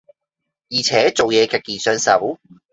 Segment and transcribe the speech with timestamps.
[0.71, 2.39] 而且做嘢極易上手